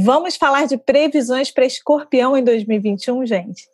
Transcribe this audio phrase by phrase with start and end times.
[0.00, 3.68] Vamos falar de previsões para escorpião em 2021, gente?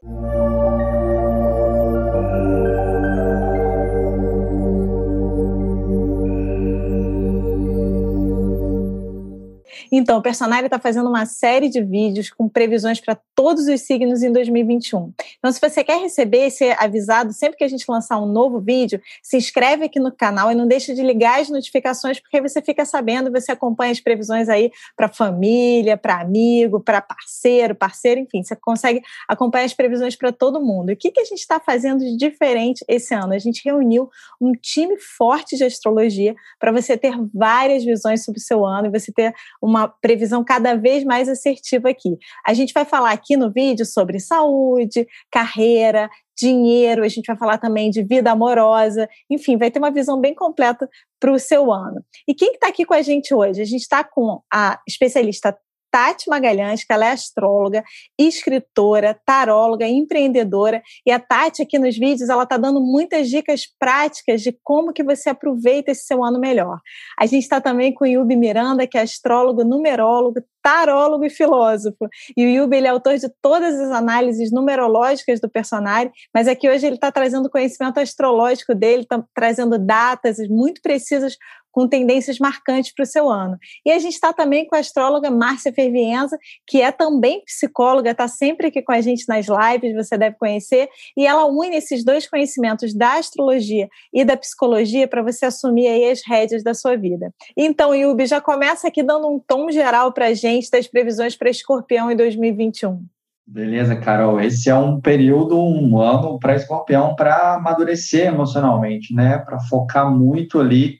[9.96, 14.24] Então, o Personário está fazendo uma série de vídeos com previsões para todos os signos
[14.24, 15.12] em 2021.
[15.38, 18.60] Então, se você quer receber e ser avisado sempre que a gente lançar um novo
[18.60, 22.60] vídeo, se inscreve aqui no canal e não deixe de ligar as notificações, porque você
[22.60, 28.42] fica sabendo, você acompanha as previsões aí para família, para amigo, para parceiro, parceiro, enfim,
[28.42, 30.90] você consegue acompanhar as previsões para todo mundo.
[30.90, 33.32] E o que, que a gente está fazendo de diferente esse ano?
[33.32, 38.42] A gente reuniu um time forte de astrologia para você ter várias visões sobre o
[38.42, 39.32] seu ano e você ter
[39.62, 42.16] uma previsão cada vez mais assertiva aqui.
[42.46, 47.58] A gente vai falar aqui no vídeo sobre saúde, carreira, dinheiro, a gente vai falar
[47.58, 50.88] também de vida amorosa, enfim, vai ter uma visão bem completa
[51.20, 52.04] para o seu ano.
[52.26, 53.60] E quem está aqui com a gente hoje?
[53.60, 55.56] A gente está com a especialista
[55.94, 57.84] Tati Magalhães, que ela é astróloga,
[58.18, 60.82] escritora, taróloga, empreendedora.
[61.06, 65.04] E a Tati aqui nos vídeos, ela está dando muitas dicas práticas de como que
[65.04, 66.80] você aproveita esse seu ano melhor.
[67.16, 72.08] A gente está também com o Yubi Miranda, que é astrólogo, numerólogo, tarólogo e filósofo.
[72.36, 76.68] E o Yubi ele é autor de todas as análises numerológicas do personagem, mas aqui
[76.68, 81.36] hoje ele está trazendo conhecimento astrológico dele, está trazendo datas muito precisas
[81.74, 83.58] com tendências marcantes para o seu ano.
[83.84, 88.28] E a gente está também com a astróloga Márcia Fervienza, que é também psicóloga, está
[88.28, 92.28] sempre aqui com a gente nas lives, você deve conhecer, e ela une esses dois
[92.28, 97.34] conhecimentos da astrologia e da psicologia para você assumir aí as rédeas da sua vida.
[97.56, 101.50] Então, Yubi, já começa aqui dando um tom geral para a gente das previsões para
[101.50, 103.04] escorpião em 2021.
[103.46, 104.40] Beleza, Carol.
[104.40, 109.38] Esse é um período, um ano para escorpião para amadurecer emocionalmente, né?
[109.38, 110.98] Para focar muito ali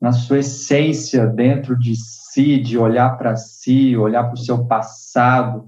[0.00, 5.66] na sua essência dentro de si, de olhar para si, olhar para o seu passado,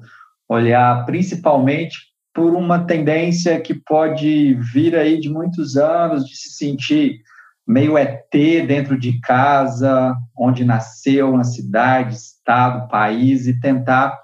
[0.48, 1.98] olhar principalmente
[2.32, 7.20] por uma tendência que pode vir aí de muitos anos, de se sentir
[7.66, 14.18] meio ET dentro de casa, onde nasceu, na cidade, estado, país, e tentar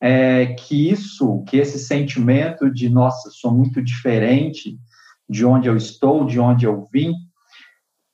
[0.00, 4.78] é, que isso, que esse sentimento de, nossa, sou muito diferente
[5.28, 7.12] de onde eu estou, de onde eu vim,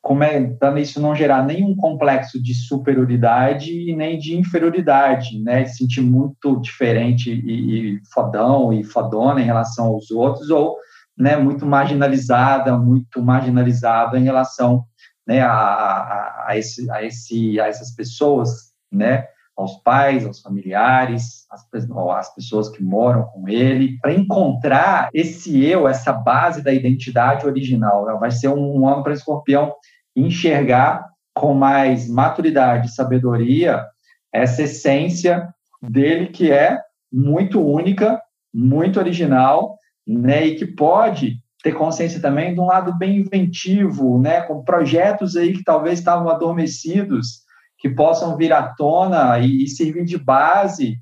[0.04, 5.64] como é, isso não gerar nenhum complexo de superioridade e nem de inferioridade, né?
[5.64, 10.76] Se sentir muito diferente e, e fodão e fodona em relação aos outros, ou
[11.16, 14.84] né, muito marginalizada, muito marginalizada em relação
[15.26, 19.24] né, a, a, a, esse, a, esse, a essas pessoas, né?
[19.56, 26.12] aos pais, aos familiares, às, pessoas que moram com ele, para encontrar esse eu, essa
[26.12, 28.18] base da identidade original.
[28.18, 29.72] Vai ser um, um ano para escorpião
[30.16, 33.84] enxergar com mais maturidade e sabedoria
[34.32, 35.48] essa essência
[35.82, 36.78] dele que é
[37.12, 38.20] muito única,
[38.52, 44.42] muito original, né, e que pode ter consciência também de um lado bem inventivo, né,
[44.42, 47.44] com projetos aí que talvez estavam adormecidos,
[47.78, 50.98] que possam vir à tona e, e servir de base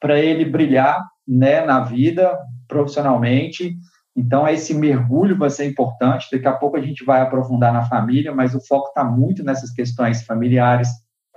[0.00, 2.38] para ele brilhar, né, na vida
[2.68, 3.76] profissionalmente
[4.16, 6.28] então, esse mergulho vai ser importante.
[6.30, 9.70] Daqui a pouco a gente vai aprofundar na família, mas o foco está muito nessas
[9.72, 10.88] questões familiares,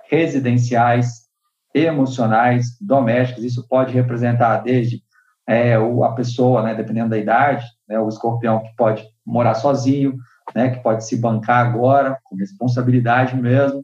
[0.10, 1.28] residenciais,
[1.74, 3.44] emocionais, domésticas.
[3.44, 5.02] Isso pode representar desde
[5.48, 10.16] é, a pessoa, né, dependendo da idade, né, o escorpião que pode morar sozinho,
[10.54, 13.84] né, que pode se bancar agora, com responsabilidade mesmo.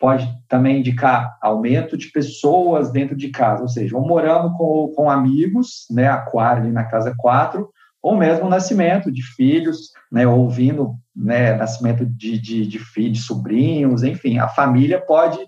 [0.00, 5.08] Pode também indicar aumento de pessoas dentro de casa, ou seja, ou morando com, com
[5.08, 7.70] amigos, né, aquário na casa 4,
[8.02, 14.02] ou mesmo o nascimento de filhos, né, ouvindo né, nascimento de, de, de filhos, sobrinhos,
[14.02, 15.38] enfim, a família pode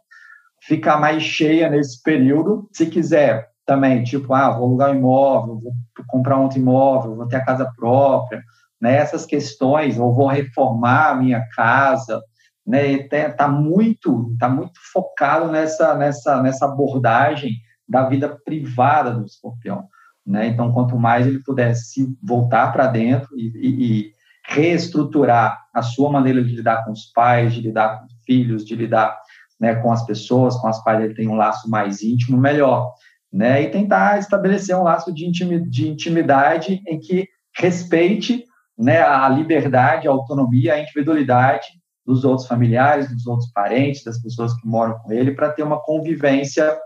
[0.63, 5.73] ficar mais cheia nesse período, se quiser também, tipo, ah, vou alugar um imóvel, vou
[6.07, 8.43] comprar outro imóvel, vou ter a casa própria,
[8.81, 12.23] né, essas questões, ou vou reformar a minha casa,
[12.67, 17.53] né, está muito, tá muito focado nessa, nessa, nessa abordagem
[17.89, 19.89] da vida privada do escorpião.
[20.27, 20.47] Né?
[20.47, 23.69] Então, quanto mais ele pudesse voltar para dentro e, e,
[24.09, 24.15] e,
[24.47, 28.77] reestruturar a sua maneira de lidar com os pais, de lidar com os filhos, de
[28.77, 29.19] lidar
[29.59, 32.93] né, com as pessoas, com as quais ele tem um laço mais íntimo, melhor.
[33.33, 33.63] Né?
[33.63, 37.27] E tentar estabelecer um laço de, de intimidade em que
[37.57, 38.45] respeite
[38.79, 41.67] né, a liberdade, a autonomia, a individualidade
[42.05, 45.81] dos outros familiares, dos outros parentes, das pessoas que moram com ele, para ter uma
[45.81, 46.79] convivência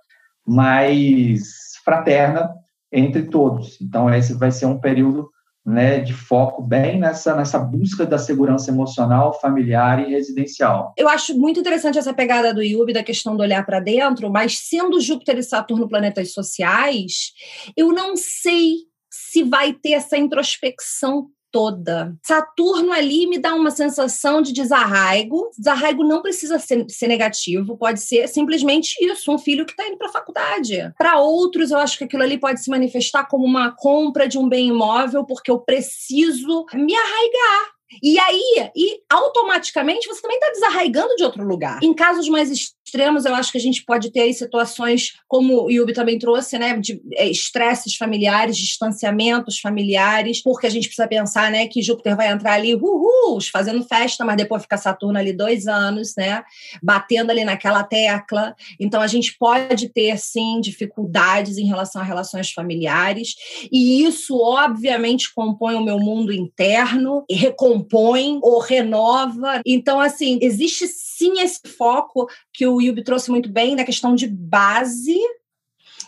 [0.46, 1.42] mais
[1.84, 2.48] fraterna
[2.92, 3.80] entre todos.
[3.80, 5.30] Então, esse vai ser um período
[5.68, 10.94] né, de foco bem nessa, nessa busca da segurança emocional, familiar e residencial.
[10.96, 14.58] Eu acho muito interessante essa pegada do Yubi, da questão do olhar para dentro, mas
[14.58, 17.32] sendo Júpiter e Saturno planetas sociais,
[17.76, 18.76] eu não sei
[19.10, 22.14] se vai ter essa introspecção toda.
[22.22, 25.50] Saturno ali me dá uma sensação de desarraigo.
[25.56, 29.98] Desarraigo não precisa ser, ser negativo, pode ser simplesmente isso, um filho que está indo
[29.98, 30.92] para a faculdade.
[30.96, 34.48] Para outros, eu acho que aquilo ali pode se manifestar como uma compra de um
[34.48, 41.16] bem imóvel, porque eu preciso me arraigar e aí, e automaticamente você também está desarraigando
[41.16, 41.80] de outro lugar.
[41.82, 45.70] Em casos mais extremos, eu acho que a gente pode ter aí situações, como o
[45.70, 51.50] Yubi também trouxe, né, de é, estresses familiares, distanciamentos familiares, porque a gente precisa pensar,
[51.50, 55.66] né, que Júpiter vai entrar ali, uhul, fazendo festa, mas depois fica Saturno ali dois
[55.66, 56.42] anos, né,
[56.82, 58.54] batendo ali naquela tecla.
[58.80, 63.34] Então, a gente pode ter, sim, dificuldades em relação a relações familiares,
[63.70, 69.60] e isso, obviamente, compõe o meu mundo interno e recompõe compõe ou renova.
[69.64, 74.26] Então, assim, existe sim esse foco que o Yubi trouxe muito bem na questão de
[74.26, 75.18] base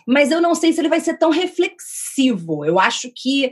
[0.07, 2.65] mas eu não sei se ele vai ser tão reflexivo.
[2.65, 3.51] Eu acho que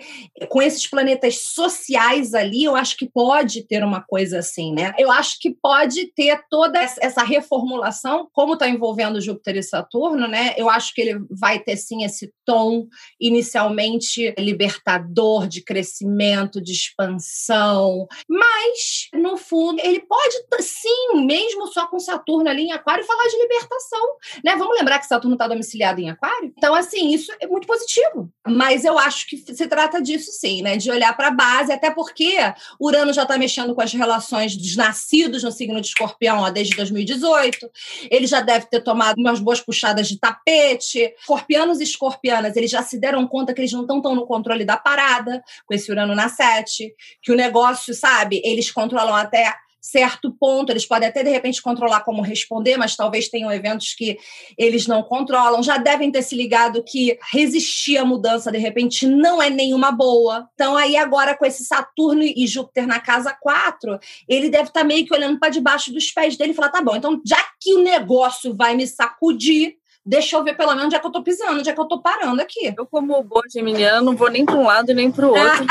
[0.49, 4.93] com esses planetas sociais ali, eu acho que pode ter uma coisa assim, né?
[4.97, 10.53] Eu acho que pode ter toda essa reformulação, como está envolvendo Júpiter e Saturno, né?
[10.57, 12.87] Eu acho que ele vai ter sim esse tom
[13.19, 21.99] inicialmente libertador, de crescimento, de expansão, mas no fundo ele pode sim, mesmo só com
[21.99, 24.55] Saturno ali em Aquário, falar de libertação, né?
[24.55, 26.38] Vamos lembrar que Saturno está domiciliado em Aquário?
[26.43, 28.31] Então, assim, isso é muito positivo.
[28.47, 30.77] Mas eu acho que se trata disso sim, né?
[30.77, 32.37] De olhar para a base, até porque
[32.79, 36.75] Urano já está mexendo com as relações dos nascidos no signo de escorpião ó, desde
[36.75, 37.69] 2018.
[38.09, 41.13] Ele já deve ter tomado umas boas puxadas de tapete.
[41.19, 44.65] Escorpianos e escorpianas, eles já se deram conta que eles não estão tão no controle
[44.65, 50.31] da parada com esse Urano na sete, que o negócio, sabe, eles controlam até certo
[50.31, 50.71] ponto.
[50.71, 54.17] Eles podem até, de repente, controlar como responder, mas talvez tenham eventos que
[54.57, 55.63] eles não controlam.
[55.63, 60.47] Já devem ter se ligado que resistir à mudança, de repente, não é nenhuma boa.
[60.53, 64.85] Então, aí agora, com esse Saturno e Júpiter na casa 4, ele deve estar tá
[64.85, 67.73] meio que olhando para debaixo dos pés dele e falar: tá bom, então, já que
[67.73, 71.23] o negócio vai me sacudir, deixa eu ver pelo menos onde é que eu tô
[71.23, 72.73] pisando, onde é que eu tô parando aqui.
[72.77, 75.65] Eu, como boa geminiana, não vou nem para um lado nem para o outro.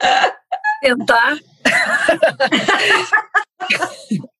[0.80, 1.38] Tentar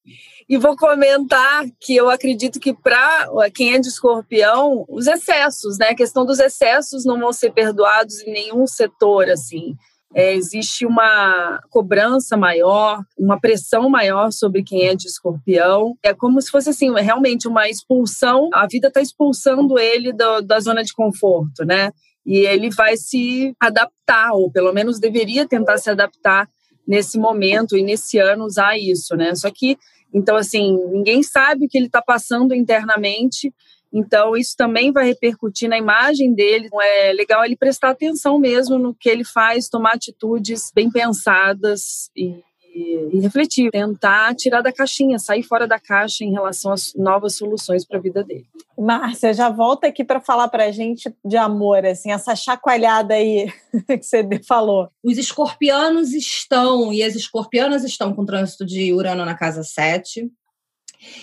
[0.48, 5.88] e vou comentar que eu acredito que para quem é de escorpião, os excessos, né?
[5.88, 9.74] A questão dos excessos não vão ser perdoados em nenhum setor, assim.
[10.14, 15.94] É, existe uma cobrança maior, uma pressão maior sobre quem é de escorpião.
[16.02, 18.48] É como se fosse assim, realmente uma expulsão.
[18.54, 21.90] A vida está expulsando ele do, da zona de conforto, né?
[22.26, 26.48] E ele vai se adaptar, ou pelo menos deveria tentar se adaptar
[26.86, 29.34] nesse momento e nesse ano usar isso, né?
[29.34, 29.78] Só que,
[30.12, 33.52] então, assim, ninguém sabe o que ele está passando internamente,
[33.92, 36.68] então isso também vai repercutir na imagem dele.
[36.82, 42.42] É legal ele prestar atenção mesmo no que ele faz, tomar atitudes bem pensadas e
[42.76, 47.86] e, refletir, tentar tirar da caixinha, sair fora da caixa em relação às novas soluções
[47.86, 48.46] para a vida dele.
[48.78, 53.50] Márcia, já volta aqui para falar para a gente de amor, assim, essa chacoalhada aí
[53.88, 54.88] que você falou.
[55.02, 60.30] Os escorpianos estão, e as escorpianas estão com trânsito de Urano na casa 7,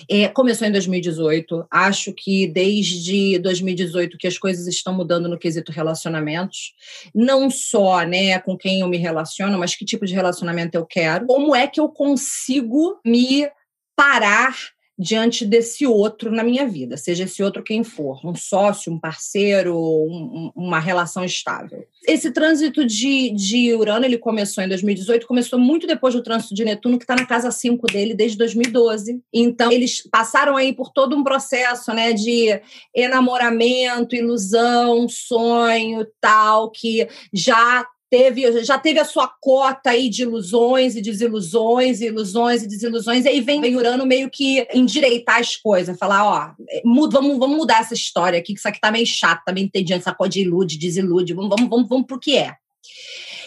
[0.09, 1.65] é, começou em 2018.
[1.69, 6.73] Acho que desde 2018 que as coisas estão mudando no quesito relacionamentos.
[7.13, 11.25] Não só né, com quem eu me relaciono, mas que tipo de relacionamento eu quero.
[11.25, 13.47] Como é que eu consigo me
[13.95, 18.99] parar diante desse outro na minha vida, seja esse outro quem for, um sócio, um
[18.99, 21.85] parceiro, um, uma relação estável.
[22.07, 26.63] Esse trânsito de, de Urano, ele começou em 2018, começou muito depois do trânsito de
[26.63, 29.21] Netuno, que está na casa 5 dele desde 2012.
[29.33, 32.61] Então, eles passaram aí por todo um processo né, de
[32.93, 40.95] enamoramento, ilusão, sonho, tal, que já teve, já teve a sua cota aí de ilusões
[40.95, 45.97] e desilusões, ilusões e desilusões, e aí vem, vem Urano meio que endireitar as coisas,
[45.97, 46.53] falar, ó,
[46.85, 49.65] muda, vamos, vamos mudar essa história aqui, que isso aqui tá meio chato, tá meio
[49.65, 52.55] entediante, essa coisa de ilude, desilude, vamos, vamos, vamos, vamos pro que é.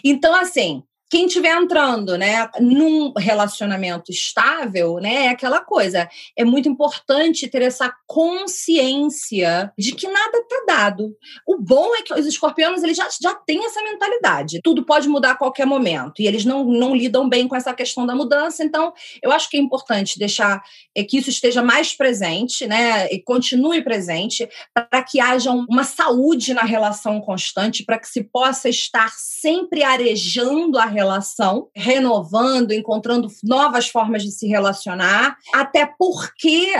[0.02, 6.08] Então, assim, quem estiver entrando, né, num relacionamento estável, né, é aquela coisa.
[6.36, 11.16] É muito importante ter essa consciência de que nada está dado.
[11.46, 14.60] O bom é que os escorpianos eles já, já têm essa mentalidade.
[14.64, 18.04] Tudo pode mudar a qualquer momento e eles não, não lidam bem com essa questão
[18.04, 18.64] da mudança.
[18.64, 20.60] Então, eu acho que é importante deixar
[20.94, 26.52] é, que isso esteja mais presente, né, e continue presente para que haja uma saúde
[26.52, 33.88] na relação constante, para que se possa estar sempre arejando a relação, renovando, encontrando novas
[33.88, 36.74] formas de se relacionar, até porque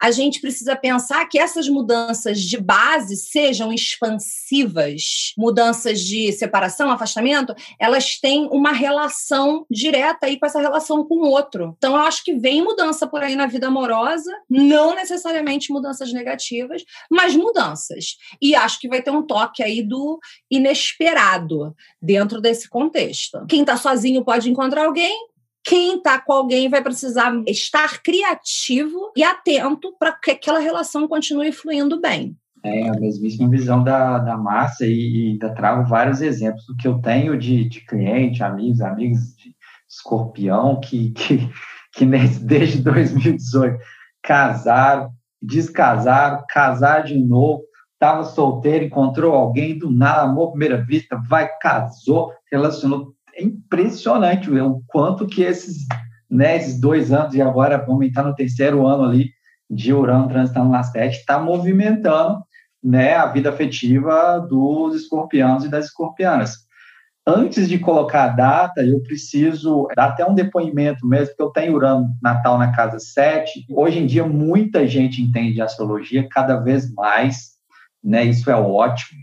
[0.00, 7.54] a gente precisa pensar que essas mudanças de base sejam expansivas, mudanças de separação, afastamento,
[7.78, 11.74] elas têm uma relação direta aí com essa relação com o outro.
[11.78, 16.84] Então, eu acho que vem mudança por aí na vida amorosa, não necessariamente mudanças negativas,
[17.10, 18.16] mas mudanças.
[18.40, 20.18] E acho que vai ter um toque aí do
[20.50, 23.44] inesperado dentro desse contexto.
[23.48, 25.28] Quem está sozinho pode encontrar alguém,
[25.68, 31.52] quem está com alguém vai precisar estar criativo e atento para que aquela relação continue
[31.52, 32.34] fluindo bem.
[32.64, 36.88] É a mesmíssima visão da, da Márcia e, e da trago vários exemplos do que
[36.88, 39.54] eu tenho de, de cliente, amigos, amigos de
[39.88, 41.48] escorpião que, que,
[41.94, 42.06] que
[42.40, 43.78] desde 2018
[44.22, 45.10] casaram,
[45.40, 51.48] descasaram, casaram de novo, estava solteiro, encontrou alguém do nada, amor à primeira vista, vai,
[51.60, 55.86] casou, relacionou é impressionante o quanto que esses,
[56.28, 59.30] né, esses dois anos, e agora vamos entrar no terceiro ano ali
[59.70, 62.42] de Urano transitando na sete, está movimentando
[62.82, 66.66] né, a vida afetiva dos escorpianos e das escorpianas.
[67.26, 71.74] Antes de colocar a data, eu preciso dar até um depoimento mesmo, porque eu tenho
[71.74, 73.66] Urano Natal na casa 7.
[73.70, 77.50] Hoje em dia, muita gente entende astrologia, cada vez mais,
[78.02, 78.24] né?
[78.24, 79.20] Isso é ótimo.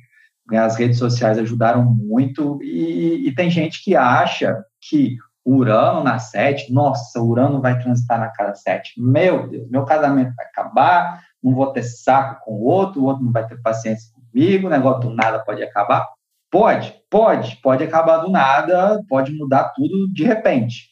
[0.50, 6.18] Né, as redes sociais ajudaram muito e, e tem gente que acha que Urano na
[6.18, 8.94] 7, nossa, Urano vai transitar na casa 7.
[8.98, 13.24] Meu Deus, meu casamento vai acabar, não vou ter saco com o outro, o outro
[13.24, 16.08] não vai ter paciência comigo, o negócio do nada pode acabar.
[16.50, 20.90] Pode, pode, pode acabar do nada, pode mudar tudo de repente.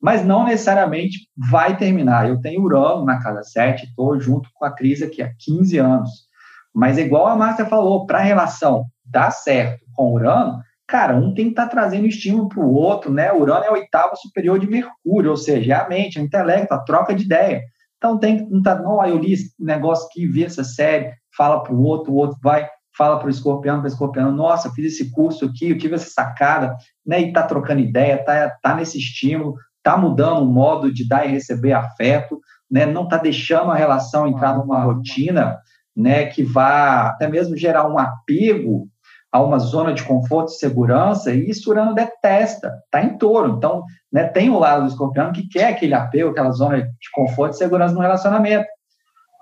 [0.00, 2.28] Mas não necessariamente vai terminar.
[2.28, 6.10] Eu tenho Urano na casa 7, estou junto com a Cris aqui há 15 anos.
[6.72, 11.46] Mas igual a Márcia falou, para a relação dar certo com Urano, cara, um tem
[11.46, 13.32] que estar tá trazendo estímulo para o outro, né?
[13.32, 16.74] Urano é a oitava superior de Mercúrio, ou seja, é a mente, é o intelecto,
[16.74, 17.62] a troca de ideia.
[17.96, 21.62] Então tem que estar, tá, não, eu li esse negócio aqui, vi essa série, fala
[21.62, 24.94] para o outro, o outro vai, fala para o escorpião, para o escorpião, nossa, fiz
[24.94, 27.20] esse curso aqui, eu tive essa sacada, né?
[27.20, 31.30] E tá trocando ideia, tá, tá nesse estímulo, tá mudando o modo de dar e
[31.30, 32.84] receber afeto, né?
[32.86, 35.58] Não tá deixando a relação entrar numa rotina,
[35.96, 36.26] né?
[36.26, 38.88] Que vá até mesmo gerar um apego
[39.36, 43.54] a uma zona de conforto e segurança, e isso Urano detesta, está em touro.
[43.54, 47.52] Então, né, tem o lado do escorpião que quer aquele apego, aquela zona de conforto
[47.52, 48.66] e segurança no relacionamento.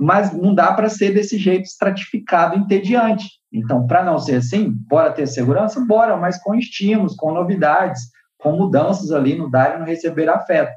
[0.00, 3.24] Mas não dá para ser desse jeito estratificado, entediante.
[3.52, 5.78] Então, para não ser assim, bora ter segurança?
[5.86, 8.02] Bora, mas com estímulos, com novidades,
[8.36, 10.72] com mudanças ali no dar e no receber afeto.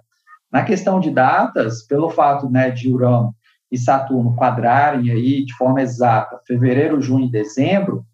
[0.51, 3.33] Na questão de datas, pelo fato né, de Urano
[3.71, 8.05] e Saturno quadrarem aí de forma exata fevereiro, junho e dezembro,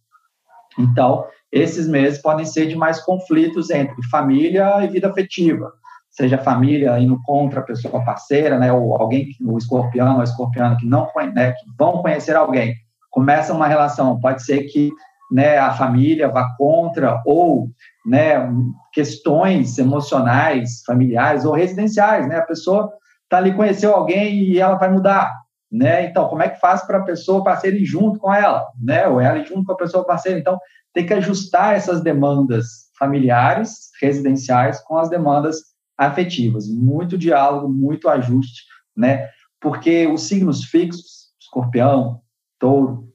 [0.77, 5.71] então, esses meses podem ser de mais conflitos entre família e vida afetiva,
[6.09, 10.87] seja família indo contra a pessoa parceira, né, ou alguém, o escorpião ou escorpiano que
[10.87, 12.75] não né, que vão conhecer alguém,
[13.11, 14.91] começa uma relação, pode ser que
[15.31, 17.69] né, a família vá contra ou
[18.05, 18.51] né,
[18.91, 22.91] questões emocionais, familiares ou residenciais, né, a pessoa
[23.23, 25.42] está ali conheceu alguém e ela vai mudar,
[25.73, 26.05] né?
[26.05, 29.07] Então, como é que faz para a pessoa parceira ir junto com ela, né?
[29.07, 30.37] Ou ela ir junto com a pessoa parceira.
[30.37, 30.59] Então,
[30.93, 35.57] tem que ajustar essas demandas familiares, residenciais, com as demandas
[35.97, 36.67] afetivas.
[36.67, 38.61] Muito diálogo, muito ajuste,
[38.95, 39.27] né?
[39.59, 42.21] Porque os signos fixos, escorpião,
[42.59, 43.11] touro,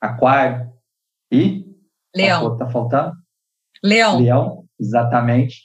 [0.00, 0.70] aquário
[1.32, 1.66] e...
[2.14, 2.52] Leão.
[2.52, 3.14] Está faltando?
[3.82, 4.20] Leão.
[4.20, 5.56] Leão, exatamente.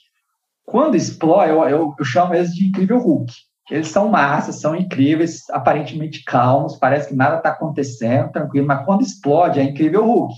[0.64, 3.32] Quando explode, eu, eu, eu chamo eles de incrível Hulk
[3.70, 9.02] eles são massas, são incríveis, aparentemente calmos, parece que nada está acontecendo, tranquilo, mas quando
[9.02, 10.34] explode é incrível Hulk,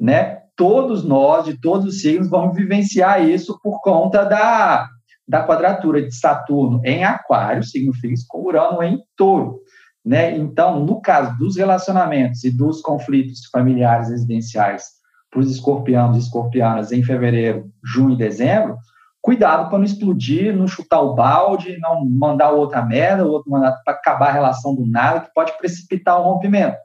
[0.00, 0.40] né?
[0.56, 4.88] Todos nós, de todos os signos, vamos vivenciar isso por conta da,
[5.28, 9.60] da quadratura de Saturno em Aquário, signo fixo, com Urano em Touro,
[10.02, 10.34] né?
[10.34, 14.84] Então, no caso dos relacionamentos e dos conflitos familiares residenciais
[15.30, 18.78] para os escorpianos e escorpianas em fevereiro, junho e dezembro,
[19.26, 23.72] cuidado para não explodir, não chutar o balde, não mandar outra merda, o outro mandar
[23.84, 26.76] para acabar a relação do nada, que pode precipitar o rompimento.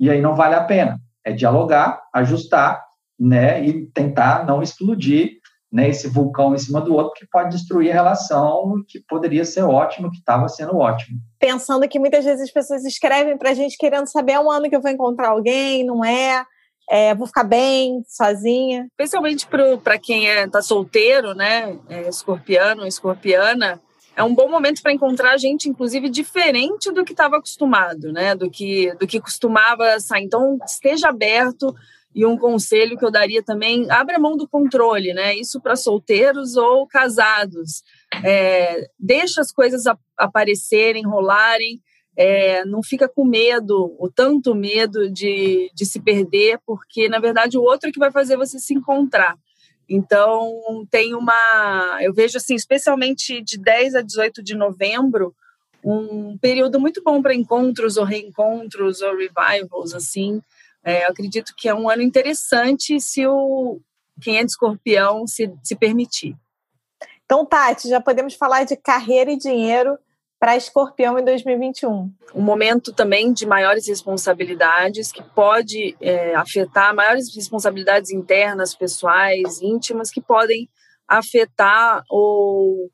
[0.00, 0.98] E aí não vale a pena.
[1.24, 2.82] É dialogar, ajustar,
[3.16, 5.34] né, e tentar não explodir,
[5.72, 9.62] né, esse vulcão em cima do outro que pode destruir a relação que poderia ser
[9.62, 11.20] ótimo, que estava sendo ótimo.
[11.38, 14.68] Pensando que muitas vezes as pessoas escrevem para a gente querendo saber é um ano
[14.68, 16.44] que eu vou encontrar alguém, não é?
[16.88, 18.86] É vou ficar bem sozinha.
[18.90, 19.46] Especialmente
[19.82, 21.78] para quem está é, tá solteiro, né?
[21.88, 23.80] É, escorpiano, escorpiana,
[24.16, 28.34] é um bom momento para encontrar gente, inclusive, diferente do que estava acostumado, né?
[28.34, 30.24] Do que, do que costumava sair.
[30.24, 31.74] Então, esteja aberto.
[32.14, 35.34] E um conselho que eu daria também, abra mão do controle, né?
[35.34, 37.82] Isso para solteiros ou casados.
[38.22, 39.82] É, deixa as coisas
[40.16, 41.80] aparecerem, rolarem.
[42.16, 47.58] É, não fica com medo, o tanto medo de, de se perder, porque, na verdade,
[47.58, 49.36] o outro é que vai fazer você se encontrar.
[49.88, 51.98] Então, tem uma.
[52.00, 55.34] Eu vejo, assim, especialmente de 10 a 18 de novembro,
[55.84, 60.40] um período muito bom para encontros ou reencontros ou revivals, assim.
[60.82, 63.80] É, acredito que é um ano interessante se o
[64.20, 66.36] quem é de escorpião se, se permitir.
[67.24, 69.98] Então, Tati, já podemos falar de carreira e dinheiro
[70.44, 72.12] para Escorpião em 2021.
[72.34, 80.10] Um momento também de maiores responsabilidades que pode é, afetar maiores responsabilidades internas, pessoais, íntimas
[80.10, 80.68] que podem
[81.08, 82.90] afetar ou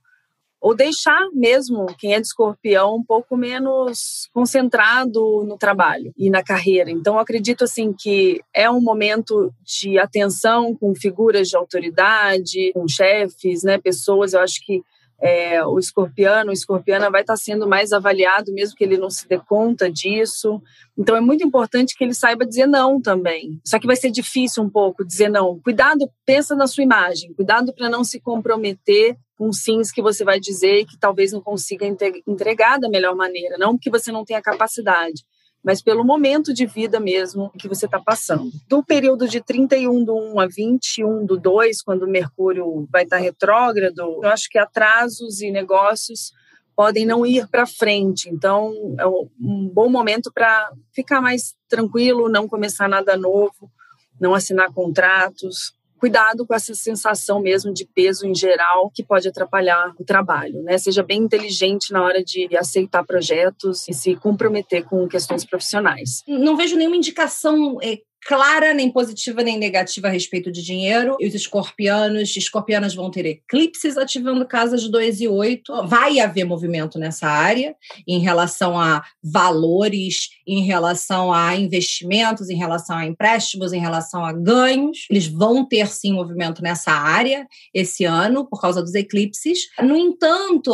[0.60, 6.44] ou deixar mesmo quem é de escorpião um pouco menos concentrado no trabalho e na
[6.44, 6.90] carreira.
[6.90, 13.64] Então, acredito assim que é um momento de atenção com figuras de autoridade, com chefes,
[13.64, 14.34] né, pessoas.
[14.34, 14.82] Eu acho que
[15.22, 19.28] é, o escorpiano, o escorpiana vai estar sendo mais avaliado, mesmo que ele não se
[19.28, 20.62] dê conta disso.
[20.96, 23.60] Então é muito importante que ele saiba dizer não também.
[23.64, 25.60] Só que vai ser difícil um pouco dizer não.
[25.60, 30.38] Cuidado, pensa na sua imagem, cuidado para não se comprometer com sims que você vai
[30.38, 31.86] dizer e que talvez não consiga
[32.26, 35.24] entregar da melhor maneira, não porque você não tenha capacidade,
[35.62, 38.50] mas pelo momento de vida mesmo que você está passando.
[38.66, 43.18] Do período de 31 do 1 a 21 do 2, quando o Mercúrio vai estar
[43.18, 46.32] tá retrógrado, eu acho que atrasos e negócios
[46.74, 48.30] podem não ir para frente.
[48.30, 53.70] Então, é um bom momento para ficar mais tranquilo, não começar nada novo,
[54.18, 59.92] não assinar contratos, cuidado com essa sensação mesmo de peso em geral que pode atrapalhar
[59.98, 60.78] o trabalho, né?
[60.78, 66.22] Seja bem inteligente na hora de aceitar projetos e se comprometer com questões profissionais.
[66.26, 71.16] Não vejo nenhuma indicação é, clara, nem positiva nem negativa a respeito de dinheiro.
[71.20, 75.86] E os escorpianos, escorpianas vão ter eclipses ativando casas 2 e 8.
[75.86, 77.74] Vai haver movimento nessa área
[78.06, 84.32] em relação a valores, em relação a investimentos, em relação a empréstimos, em relação a
[84.32, 85.06] ganhos.
[85.10, 89.68] Eles vão ter sim movimento nessa área esse ano por causa dos eclipses.
[89.80, 90.72] No entanto,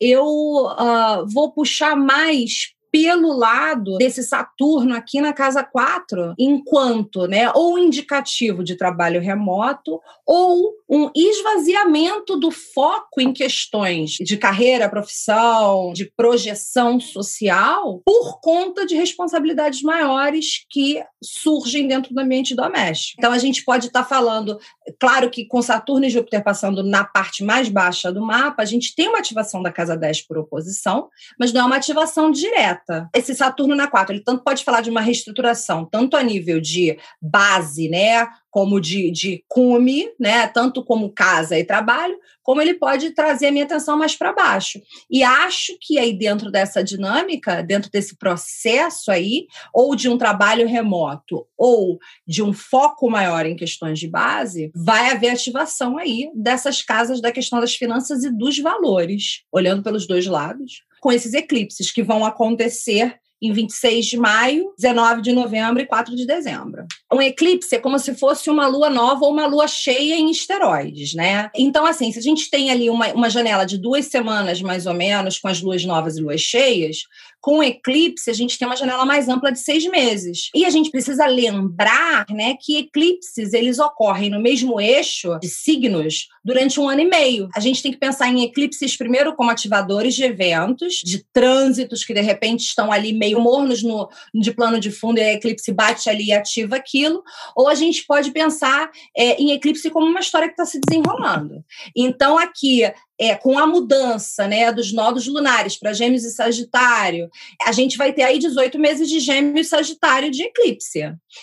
[0.00, 7.50] eu uh, vou puxar mais pelo lado desse Saturno aqui na casa 4, enquanto, né,
[7.54, 15.92] ou indicativo de trabalho remoto, ou um esvaziamento do foco em questões de carreira, profissão,
[15.92, 23.16] de projeção social, por conta de responsabilidades maiores que surgem dentro do ambiente doméstico.
[23.18, 24.58] Então, a gente pode estar tá falando,
[24.98, 28.94] claro que com Saturno e Júpiter passando na parte mais baixa do mapa, a gente
[28.94, 32.75] tem uma ativação da casa 10 por oposição, mas não é uma ativação direta
[33.14, 36.98] esse Saturno na 4, ele tanto pode falar de uma reestruturação, tanto a nível de
[37.20, 43.10] base, né, como de, de cume, né, tanto como casa e trabalho, como ele pode
[43.10, 44.80] trazer a minha atenção mais para baixo.
[45.10, 50.66] E acho que aí dentro dessa dinâmica, dentro desse processo aí, ou de um trabalho
[50.66, 56.80] remoto, ou de um foco maior em questões de base, vai haver ativação aí dessas
[56.80, 61.92] casas da questão das finanças e dos valores, olhando pelos dois lados com esses eclipses
[61.92, 66.86] que vão acontecer em 26 de maio, 19 de novembro e 4 de dezembro.
[67.12, 71.14] Um eclipse é como se fosse uma lua nova ou uma lua cheia em esteroides,
[71.14, 71.50] né?
[71.54, 74.94] Então, assim, se a gente tem ali uma, uma janela de duas semanas, mais ou
[74.94, 77.02] menos, com as luas novas e luas cheias,
[77.46, 80.50] com eclipse, a gente tem uma janela mais ampla de seis meses.
[80.52, 86.26] E a gente precisa lembrar né, que eclipses eles ocorrem no mesmo eixo de signos
[86.44, 87.48] durante um ano e meio.
[87.54, 92.12] A gente tem que pensar em eclipses primeiro como ativadores de eventos, de trânsitos que
[92.12, 96.08] de repente estão ali meio mornos no, de plano de fundo e a eclipse bate
[96.08, 97.22] ali e ativa aquilo.
[97.54, 101.64] Ou a gente pode pensar é, em eclipse como uma história que está se desenrolando.
[101.94, 102.82] Então, aqui,
[103.18, 107.28] é, com a mudança né, dos nodos lunares para Gêmeos e Sagitário,
[107.62, 111.00] a gente vai ter aí 18 meses de Gêmeos e Sagitário de eclipse.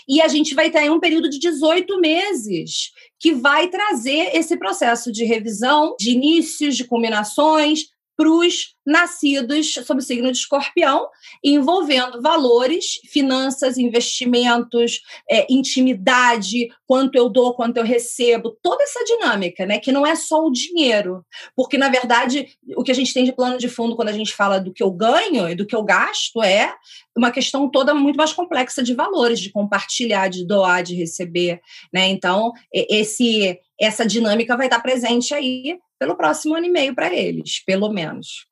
[0.08, 4.58] E a gente vai ter aí um período de 18 meses que vai trazer esse
[4.58, 7.93] processo de revisão, de inícios, de combinações,
[8.24, 11.08] para os nascidos sob o signo de escorpião,
[11.44, 19.66] envolvendo valores, finanças, investimentos, é, intimidade, quanto eu dou, quanto eu recebo, toda essa dinâmica,
[19.66, 19.78] né?
[19.78, 21.26] Que não é só o dinheiro.
[21.56, 24.34] Porque, na verdade, o que a gente tem de plano de fundo quando a gente
[24.34, 26.74] fala do que eu ganho e do que eu gasto é
[27.16, 32.08] uma questão toda muito mais complexa de valores, de compartilhar, de doar, de receber, né?
[32.08, 37.64] Então, esse essa dinâmica vai estar presente aí pelo próximo ano e meio para eles,
[37.66, 38.46] pelo menos.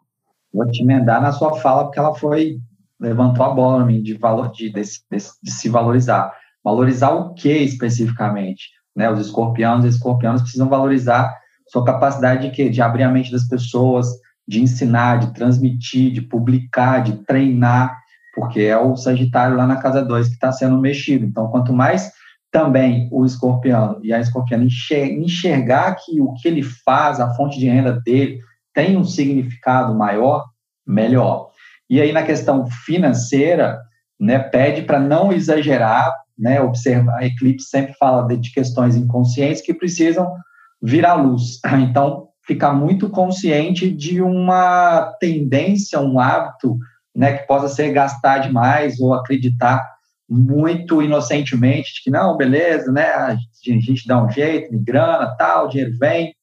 [0.53, 2.57] Vou te emendar na sua fala, porque ela foi,
[2.97, 6.33] levantou a bola mim, de, valor, de, de, de, de se valorizar.
[6.63, 8.69] Valorizar o que especificamente?
[8.95, 9.11] Né?
[9.11, 11.29] Os escorpianos e escorpianos precisam valorizar
[11.67, 12.69] sua capacidade de quê?
[12.69, 14.07] De abrir a mente das pessoas,
[14.47, 17.99] de ensinar, de transmitir, de publicar, de treinar,
[18.33, 21.25] porque é o Sagitário lá na casa 2 que está sendo mexido.
[21.25, 22.13] Então, quanto mais
[22.51, 27.67] também o escorpião e a escorpiana enxergar que o que ele faz, a fonte de
[27.67, 28.39] renda dele,
[28.73, 30.45] tem um significado maior,
[30.85, 31.49] melhor.
[31.89, 33.79] E aí, na questão financeira,
[34.19, 39.61] né, pede para não exagerar, né, observa, a Eclipse sempre fala de, de questões inconscientes
[39.61, 40.33] que precisam
[40.81, 41.59] vir à luz.
[41.89, 46.77] Então, ficar muito consciente de uma tendência, um hábito,
[47.15, 49.85] né, que possa ser gastar demais ou acreditar
[50.33, 53.03] muito inocentemente de que não, beleza, né?
[53.03, 56.33] A gente dá um jeito, grana, tal, o dinheiro vem.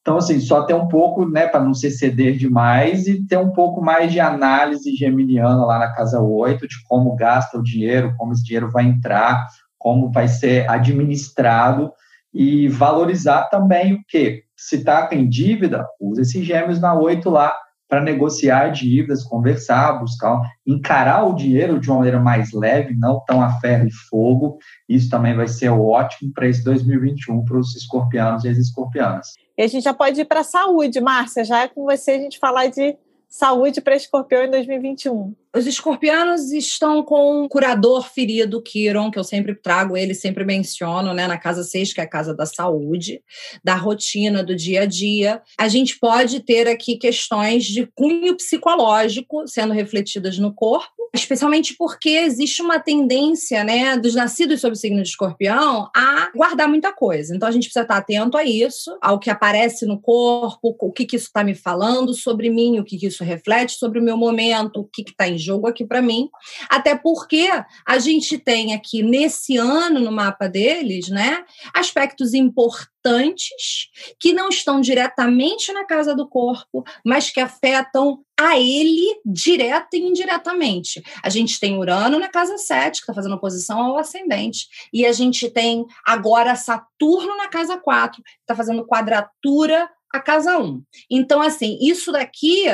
[0.00, 3.52] Então, assim, só ter um pouco, né, para não se ceder demais e ter um
[3.52, 8.32] pouco mais de análise geminiana lá na casa 8, de como gasta o dinheiro, como
[8.32, 9.46] esse dinheiro vai entrar,
[9.78, 11.92] como vai ser administrado
[12.34, 14.42] e valorizar também o quê?
[14.56, 17.54] Se está em dívida, usa esses gêmeos na 8 lá
[17.88, 23.42] para negociar dívidas, conversar, buscar, encarar o dinheiro de uma maneira mais leve, não tão
[23.42, 24.58] a ferro e fogo.
[24.88, 29.32] Isso também vai ser ótimo para esse 2021 para os escorpianos e as escorpianas.
[29.56, 31.44] E a gente já pode ir para a saúde, Márcia.
[31.44, 32.96] Já é com você a gente falar de
[33.28, 35.34] saúde para escorpião em 2021.
[35.56, 41.14] Os escorpianos estão com um curador ferido, Kiron, que eu sempre trago ele, sempre menciono,
[41.14, 43.22] né, na casa 6, que é a casa da saúde,
[43.64, 45.40] da rotina, do dia a dia.
[45.58, 52.10] A gente pode ter aqui questões de cunho psicológico sendo refletidas no corpo, especialmente porque
[52.10, 57.34] existe uma tendência, né, dos nascidos sob o signo de escorpião a guardar muita coisa.
[57.34, 61.06] Então a gente precisa estar atento a isso, ao que aparece no corpo, o que,
[61.06, 64.16] que isso está me falando sobre mim, o que, que isso reflete sobre o meu
[64.18, 66.28] momento, o que está em jogo aqui para mim.
[66.68, 67.48] Até porque
[67.86, 73.88] a gente tem aqui nesse ano no mapa deles, né, aspectos importantes
[74.20, 80.00] que não estão diretamente na casa do corpo, mas que afetam a ele direta e
[80.00, 81.02] indiretamente.
[81.22, 85.12] A gente tem Urano na casa 7, que está fazendo oposição ao ascendente, e a
[85.12, 90.82] gente tem agora Saturno na casa 4, que está fazendo quadratura a casa 1.
[91.10, 92.64] Então, assim, isso daqui,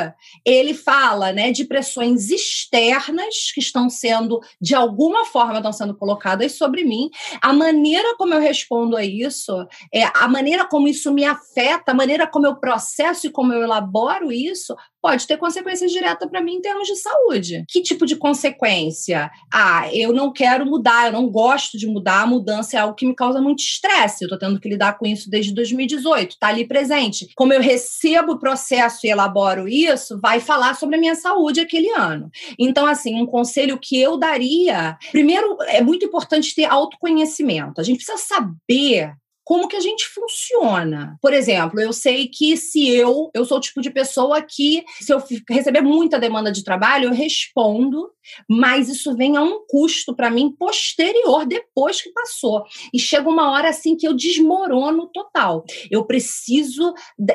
[0.44, 6.52] ele fala, né, de pressões externas que estão sendo, de alguma forma, estão sendo colocadas
[6.52, 7.10] sobre mim.
[7.42, 9.52] A maneira como eu respondo a isso,
[9.92, 13.62] é, a maneira como isso me afeta, a maneira como eu processo e como eu
[13.62, 17.62] elaboro isso, pode ter consequências diretas para mim em termos de saúde.
[17.68, 19.30] Que tipo de consequência?
[19.52, 23.06] Ah, eu não quero mudar, eu não gosto de mudar, a mudança é algo que
[23.06, 24.24] me causa muito estresse.
[24.24, 27.23] Eu estou tendo que lidar com isso desde 2018, está ali presente.
[27.34, 31.90] Como eu recebo o processo e elaboro isso, vai falar sobre a minha saúde aquele
[31.90, 32.30] ano.
[32.58, 37.80] Então, assim, um conselho que eu daria, primeiro, é muito importante ter autoconhecimento.
[37.80, 39.12] A gente precisa saber
[39.44, 41.18] como que a gente funciona.
[41.20, 45.12] Por exemplo, eu sei que se eu, eu sou o tipo de pessoa que, se
[45.12, 48.10] eu receber muita demanda de trabalho, eu respondo,
[48.48, 52.64] mas isso vem a um custo para mim posterior, depois que passou.
[52.92, 55.64] E chega uma hora assim que eu desmorono total.
[55.90, 56.94] Eu preciso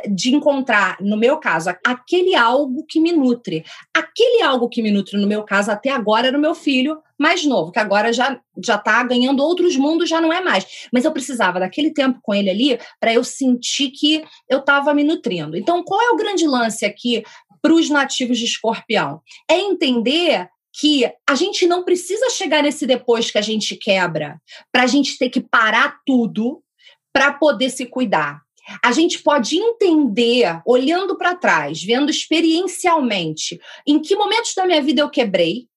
[0.10, 3.64] de encontrar, no meu caso, aquele algo que me nutre.
[3.94, 7.44] Aquele algo que me nutre, no meu caso, até agora era o meu filho, mais
[7.44, 10.88] novo, que agora já já está ganhando outros mundos, já não é mais.
[10.92, 15.04] Mas eu precisava daquele tempo com ele ali para eu sentir que eu estava me
[15.04, 15.58] nutrindo.
[15.58, 17.24] Então, qual é o grande lance aqui
[17.62, 19.22] para os nativos de escorpião?
[19.50, 20.48] É entender
[20.80, 24.40] que a gente não precisa chegar nesse depois que a gente quebra
[24.72, 26.62] para a gente ter que parar tudo
[27.12, 28.42] para poder se cuidar.
[28.84, 35.02] A gente pode entender, olhando para trás, vendo experiencialmente, em que momentos da minha vida
[35.02, 35.68] eu quebrei,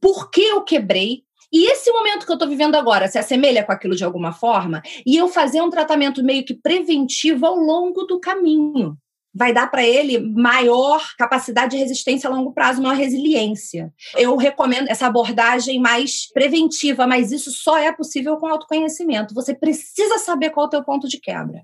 [0.00, 3.72] por que eu quebrei, e esse momento que eu estou vivendo agora se assemelha com
[3.72, 4.82] aquilo de alguma forma?
[5.06, 8.96] E eu fazer um tratamento meio que preventivo ao longo do caminho.
[9.34, 13.92] Vai dar para ele maior capacidade de resistência a longo prazo, maior resiliência.
[14.16, 19.34] Eu recomendo essa abordagem mais preventiva, mas isso só é possível com autoconhecimento.
[19.34, 21.62] Você precisa saber qual é o teu ponto de quebra.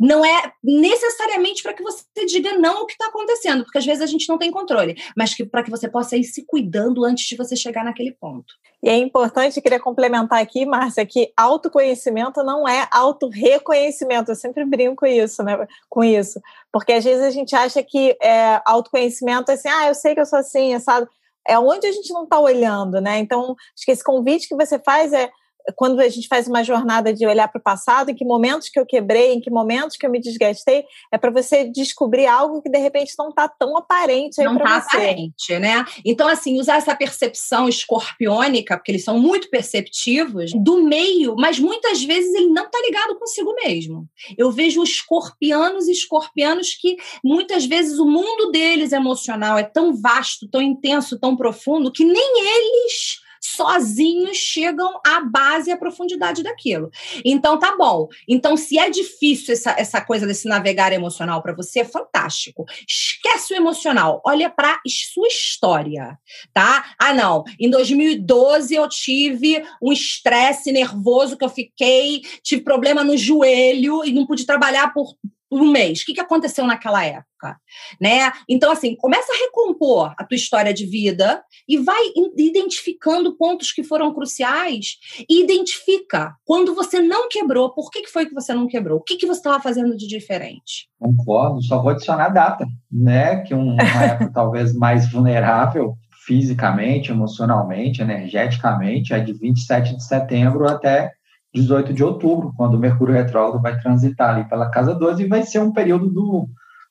[0.00, 4.02] Não é necessariamente para que você diga não ao que está acontecendo, porque às vezes
[4.02, 7.26] a gente não tem controle, mas que para que você possa ir se cuidando antes
[7.26, 8.54] de você chegar naquele ponto.
[8.82, 14.32] E é importante, queria complementar aqui, Márcia, que autoconhecimento não é auto-reconhecimento.
[14.32, 16.40] Eu sempre brinco isso, né, com isso.
[16.72, 20.20] Porque às vezes a gente acha que é, autoconhecimento é assim, ah, eu sei que
[20.20, 21.06] eu sou assim, sabe?
[21.46, 23.18] É onde a gente não está olhando, né?
[23.18, 25.30] Então, acho que esse convite que você faz é
[25.76, 28.78] quando a gente faz uma jornada de olhar para o passado, em que momentos que
[28.78, 32.70] eu quebrei, em que momentos que eu me desgastei, é para você descobrir algo que
[32.70, 34.96] de repente não está tão aparente aí para tá você.
[34.96, 35.84] aparente, né?
[36.04, 42.02] Então, assim, usar essa percepção escorpiônica, porque eles são muito perceptivos, do meio, mas muitas
[42.02, 44.08] vezes ele não está ligado consigo mesmo.
[44.36, 50.48] Eu vejo escorpianos e escorpianos que muitas vezes o mundo deles emocional é tão vasto,
[50.48, 56.90] tão intenso, tão profundo, que nem eles sozinhos chegam à base e à profundidade daquilo.
[57.24, 58.08] Então, tá bom.
[58.28, 62.64] Então, se é difícil essa, essa coisa desse navegar emocional para você, é fantástico.
[62.88, 66.18] Esquece o emocional, olha para sua história,
[66.52, 66.94] tá?
[66.98, 67.44] Ah, não.
[67.58, 74.12] Em 2012 eu tive um estresse nervoso que eu fiquei, tive problema no joelho e
[74.12, 75.14] não pude trabalhar por
[75.52, 76.00] um mês.
[76.00, 77.58] O que, que aconteceu naquela época?
[78.00, 78.32] Né?
[78.48, 82.02] Então, assim, começa a recompor a tua história de vida e vai
[82.38, 84.96] identificando pontos que foram cruciais
[85.28, 88.98] e identifica quando você não quebrou, por que, foi que você não quebrou?
[88.98, 90.88] O que, que você estava fazendo de diferente?
[90.98, 93.42] Concordo, só vou adicionar data, né?
[93.42, 101.12] Que uma época talvez mais vulnerável fisicamente, emocionalmente, energeticamente, é de 27 de setembro até
[101.54, 105.42] 18 de outubro, quando o Mercúrio retrógrado vai transitar ali pela casa 12 e vai
[105.42, 106.48] ser um período do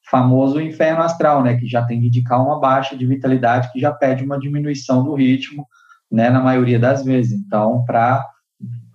[0.10, 3.92] famoso inferno astral, né, que já tem de indicar uma baixa de vitalidade, que já
[3.92, 5.66] pede uma diminuição do ritmo,
[6.12, 7.32] né, na maioria das vezes.
[7.34, 8.24] Então, para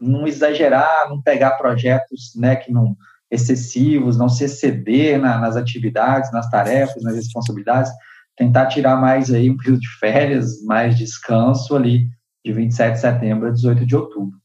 [0.00, 2.96] não exagerar, não pegar projetos, né, que não
[3.28, 7.90] excessivos, não se exceder na, nas atividades, nas tarefas, nas responsabilidades,
[8.36, 12.06] tentar tirar mais aí um período de férias, mais descanso ali
[12.44, 14.38] de 27 de setembro a 18 de outubro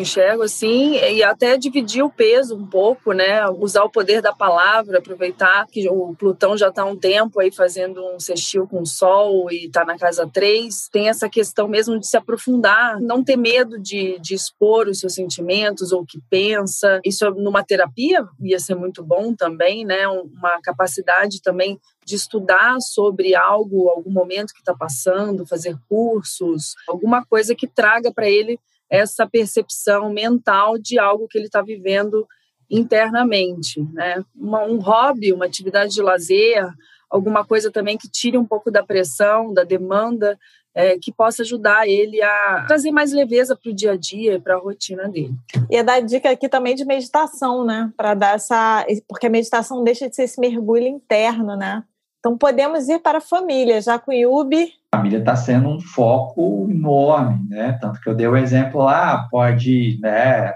[0.00, 3.48] enxergo assim, e até dividir o peso um pouco, né?
[3.48, 8.04] Usar o poder da palavra, aproveitar que o Plutão já está um tempo aí fazendo
[8.04, 10.88] um sextil com o Sol e está na casa 3.
[10.90, 15.14] Tem essa questão mesmo de se aprofundar, não ter medo de, de expor os seus
[15.14, 17.00] sentimentos ou o que pensa.
[17.04, 20.06] Isso numa terapia ia ser muito bom também, né?
[20.08, 27.24] Uma capacidade também de estudar sobre algo, algum momento que está passando, fazer cursos, alguma
[27.24, 28.58] coisa que traga para ele
[28.92, 32.28] essa percepção mental de algo que ele está vivendo
[32.70, 34.22] internamente, né?
[34.36, 36.62] Uma, um hobby, uma atividade de lazer,
[37.08, 40.38] alguma coisa também que tire um pouco da pressão, da demanda,
[40.74, 44.56] é, que possa ajudar ele a trazer mais leveza para o dia a dia, para
[44.56, 45.34] a rotina dele.
[45.70, 47.90] E é dar dica aqui também de meditação, né?
[47.96, 48.84] Para dar essa.
[49.08, 51.82] Porque a meditação deixa de ser esse mergulho interno, né?
[52.22, 54.74] Então podemos ir para a família, já com o Yubi.
[54.92, 57.76] A família está sendo um foco enorme, né?
[57.80, 60.52] Tanto que eu dei o exemplo lá, pode, né,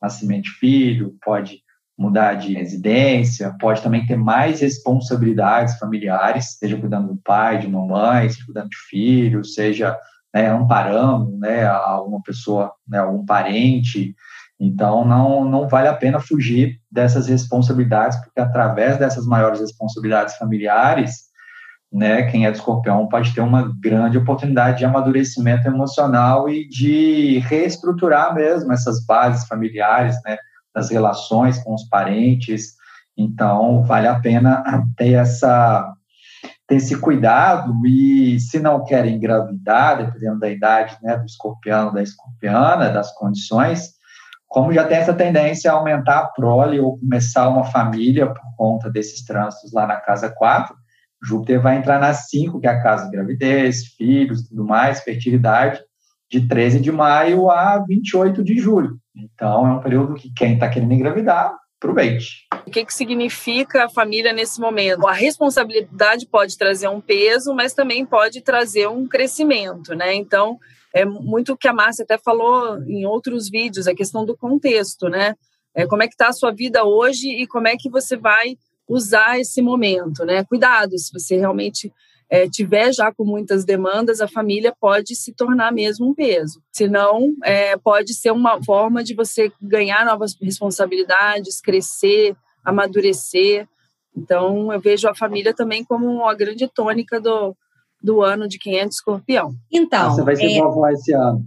[0.00, 1.60] nascimento de filho, pode
[1.96, 8.30] mudar de residência, pode também ter mais responsabilidades familiares, seja cuidando do pai, de mamãe,
[8.30, 9.94] seja cuidando de filho, seja
[10.34, 14.14] né, amparando né, alguma pessoa, né, algum parente,
[14.58, 21.24] então, não, não vale a pena fugir dessas responsabilidades, porque através dessas maiores responsabilidades familiares,
[21.92, 27.38] né, quem é de escorpião pode ter uma grande oportunidade de amadurecimento emocional e de
[27.40, 30.36] reestruturar mesmo essas bases familiares, né,
[30.74, 32.74] das relações com os parentes.
[33.16, 34.64] Então, vale a pena
[34.96, 35.92] ter essa
[36.66, 42.02] ter esse cuidado e se não quer engravidar, dependendo da idade, né, do escorpião, da
[42.02, 43.93] escorpiana, das condições,
[44.54, 48.88] como já tem essa tendência a aumentar a prole ou começar uma família por conta
[48.88, 50.76] desses trânsitos lá na casa 4,
[51.20, 55.82] Júpiter vai entrar na 5, que é a casa de gravidez, filhos, tudo mais, fertilidade,
[56.30, 58.96] de 13 de maio a 28 de julho.
[59.16, 62.46] Então, é um período que quem está querendo engravidar, aproveite.
[62.64, 65.04] O que, que significa a família nesse momento?
[65.08, 70.14] A responsabilidade pode trazer um peso, mas também pode trazer um crescimento, né?
[70.14, 70.60] Então,
[70.94, 75.08] é muito o que a Márcia até falou em outros vídeos, a questão do contexto,
[75.08, 75.34] né?
[75.74, 78.56] É, como é que está a sua vida hoje e como é que você vai
[78.88, 80.44] usar esse momento, né?
[80.44, 81.92] Cuidado, se você realmente
[82.30, 86.62] é, tiver já com muitas demandas, a família pode se tornar mesmo um peso.
[86.70, 93.66] Senão, é, pode ser uma forma de você ganhar novas responsabilidades, crescer, amadurecer.
[94.16, 97.56] Então, eu vejo a família também como uma grande tônica do,
[98.04, 99.54] do ano de quem é de escorpião.
[99.72, 100.10] Então.
[100.10, 100.58] Você vai ser é...
[100.58, 101.42] vovó esse ano.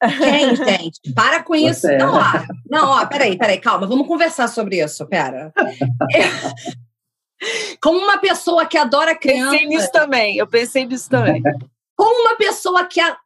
[0.00, 1.12] Quem, gente?
[1.14, 1.82] Para com isso.
[1.82, 1.98] Você.
[1.98, 2.14] Não,
[2.70, 5.52] Não, ó, peraí, peraí, calma, vamos conversar sobre isso, pera.
[7.82, 9.50] Como uma pessoa que adora criança.
[9.52, 11.42] Pensei nisso também, eu pensei nisso também.
[11.96, 13.16] Como uma pessoa que a,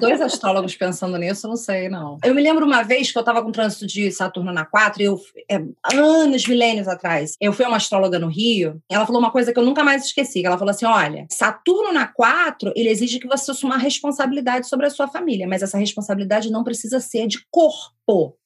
[0.00, 2.18] Dois astrólogos pensando nisso, não sei, não.
[2.24, 5.20] Eu me lembro uma vez que eu estava com trânsito de Saturno na 4, eu,
[5.48, 5.62] é,
[5.94, 9.64] anos, milênios atrás, eu fui uma astróloga no Rio, ela falou uma coisa que eu
[9.64, 13.74] nunca mais esqueci, ela falou assim, olha, Saturno na 4, ele exige que você assuma
[13.74, 18.36] uma responsabilidade sobre a sua família, mas essa responsabilidade não precisa ser de corpo,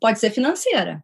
[0.00, 1.02] pode ser financeira.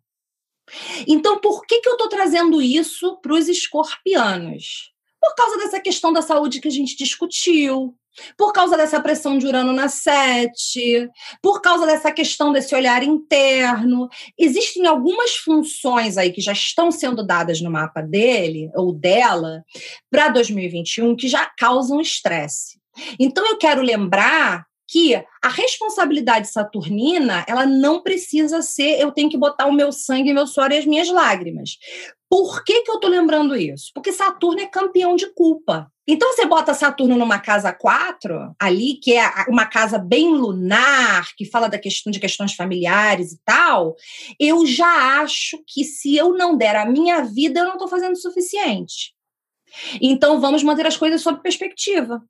[1.06, 4.92] Então, por que, que eu estou trazendo isso para os escorpianos?
[5.20, 7.94] Por causa dessa questão da saúde que a gente discutiu,
[8.36, 11.08] por causa dessa pressão de Urano na sete,
[11.42, 14.08] por causa dessa questão desse olhar interno.
[14.38, 19.62] Existem algumas funções aí que já estão sendo dadas no mapa dele ou dela
[20.10, 22.78] para 2021 que já causam estresse.
[23.18, 29.38] Então eu quero lembrar que a responsabilidade saturnina, ela não precisa ser eu tenho que
[29.38, 31.78] botar o meu sangue, meu suor e as minhas lágrimas.
[32.28, 33.90] Por que, que eu estou lembrando isso?
[33.94, 35.90] Porque Saturno é campeão de culpa.
[36.12, 41.44] Então você bota Saturno numa casa 4, ali, que é uma casa bem lunar, que
[41.44, 43.94] fala da questão de questões familiares e tal,
[44.36, 48.14] eu já acho que se eu não der a minha vida, eu não estou fazendo
[48.14, 49.14] o suficiente.
[50.02, 52.20] Então vamos manter as coisas sob perspectiva.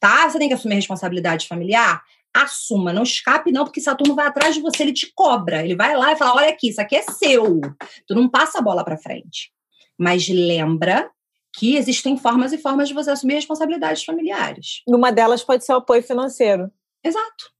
[0.00, 0.28] Tá?
[0.28, 2.02] Você tem que assumir responsabilidade familiar?
[2.34, 5.96] assuma, não escape não, porque Saturno vai atrás de você, ele te cobra, ele vai
[5.96, 7.60] lá e fala, olha aqui, isso aqui é seu,
[8.06, 9.50] tu não passa a bola para frente.
[9.98, 11.10] Mas lembra
[11.58, 14.82] que existem formas e formas de você assumir responsabilidades familiares.
[14.86, 16.70] Uma delas pode ser o apoio financeiro.
[17.02, 17.52] Exato.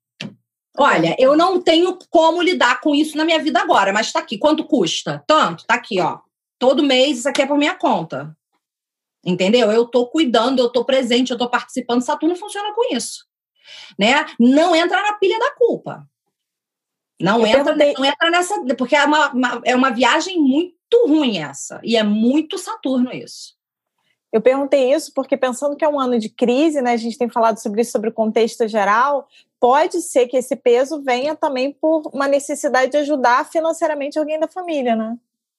[0.77, 4.39] Olha, eu não tenho como lidar com isso na minha vida agora, mas tá aqui.
[4.39, 5.25] Quanto custa?
[5.27, 6.19] Tanto, tá aqui, ó.
[6.59, 8.37] Todo mês isso aqui é por minha conta.
[9.25, 9.73] Entendeu?
[9.73, 12.03] Eu tô cuidando, eu tô presente, eu tô participando.
[12.03, 13.29] Saturno funciona com isso
[13.99, 14.27] né?
[14.39, 16.09] Não entra na pilha da culpa.
[17.21, 18.55] Não entra, não entra nessa.
[18.77, 21.81] Porque é uma, uma, é uma viagem muito ruim essa.
[21.83, 23.57] E é muito Saturno isso.
[24.33, 27.29] Eu perguntei isso porque, pensando que é um ano de crise, né, a gente tem
[27.29, 29.27] falado sobre isso, sobre o contexto geral,
[29.59, 34.47] pode ser que esse peso venha também por uma necessidade de ajudar financeiramente alguém da
[34.47, 35.17] família, né?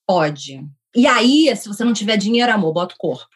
[0.08, 0.64] Pode.
[0.96, 3.28] E aí, se você não tiver dinheiro, amor, bota o corpo.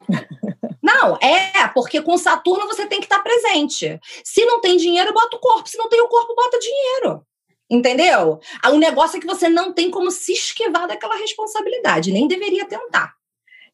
[0.82, 4.00] Não, é, porque com Saturno você tem que estar presente.
[4.24, 5.68] Se não tem dinheiro, bota o corpo.
[5.68, 7.24] Se não tem o corpo, bota dinheiro.
[7.70, 8.40] Entendeu?
[8.66, 13.14] O negócio é que você não tem como se esquivar daquela responsabilidade, nem deveria tentar.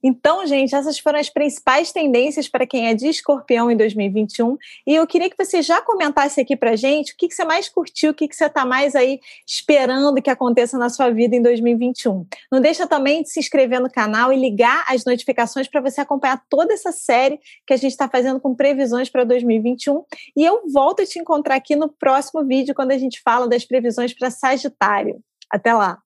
[0.02, 4.56] Então, gente, essas foram as principais tendências para quem é de escorpião em 2021.
[4.86, 7.68] E eu queria que você já comentasse aqui para gente o que, que você mais
[7.68, 11.42] curtiu, o que, que você está mais aí esperando que aconteça na sua vida em
[11.42, 12.26] 2021.
[12.50, 16.42] Não deixa também de se inscrever no canal e ligar as notificações para você acompanhar
[16.48, 20.04] toda essa série que a gente está fazendo com previsões para 2021.
[20.36, 23.64] E eu volto a te encontrar aqui no próximo vídeo, quando a gente fala das
[23.64, 25.20] previsões para Sagitário.
[25.50, 25.98] Até lá!